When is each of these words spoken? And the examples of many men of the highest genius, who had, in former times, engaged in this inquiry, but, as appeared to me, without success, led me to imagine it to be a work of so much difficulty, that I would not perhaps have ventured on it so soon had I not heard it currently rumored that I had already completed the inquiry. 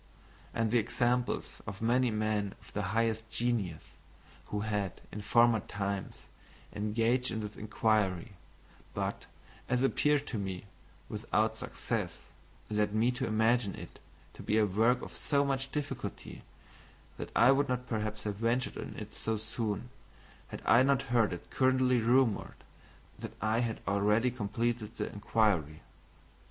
And 0.51 0.71
the 0.71 0.79
examples 0.79 1.61
of 1.67 1.79
many 1.79 2.09
men 2.09 2.55
of 2.59 2.73
the 2.73 2.81
highest 2.97 3.29
genius, 3.29 3.83
who 4.47 4.61
had, 4.61 4.99
in 5.11 5.21
former 5.21 5.59
times, 5.59 6.23
engaged 6.73 7.29
in 7.29 7.41
this 7.41 7.55
inquiry, 7.55 8.31
but, 8.95 9.25
as 9.69 9.83
appeared 9.83 10.25
to 10.25 10.39
me, 10.39 10.65
without 11.07 11.55
success, 11.55 12.23
led 12.67 12.95
me 12.95 13.11
to 13.11 13.27
imagine 13.27 13.75
it 13.75 13.99
to 14.33 14.41
be 14.41 14.57
a 14.57 14.65
work 14.65 15.03
of 15.03 15.13
so 15.13 15.45
much 15.45 15.71
difficulty, 15.71 16.41
that 17.19 17.29
I 17.35 17.51
would 17.51 17.69
not 17.69 17.85
perhaps 17.87 18.23
have 18.23 18.37
ventured 18.37 18.79
on 18.79 18.95
it 18.97 19.13
so 19.13 19.37
soon 19.37 19.89
had 20.47 20.63
I 20.65 20.81
not 20.81 21.03
heard 21.13 21.31
it 21.31 21.51
currently 21.51 22.01
rumored 22.01 22.63
that 23.19 23.33
I 23.39 23.59
had 23.59 23.81
already 23.87 24.31
completed 24.31 24.95
the 24.97 25.13
inquiry. 25.13 25.81